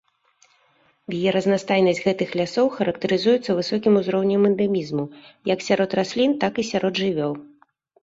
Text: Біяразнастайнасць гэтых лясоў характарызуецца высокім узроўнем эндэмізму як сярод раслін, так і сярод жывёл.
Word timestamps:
Біяразнастайнасць 1.13 2.01
гэтых 2.07 2.29
лясоў 2.41 2.67
характарызуецца 2.79 3.51
высокім 3.61 3.93
узроўнем 4.03 4.41
эндэмізму 4.53 5.09
як 5.55 5.59
сярод 5.71 5.89
раслін, 6.05 6.31
так 6.45 6.53
і 6.63 6.71
сярод 6.75 6.93
жывёл. 7.07 7.33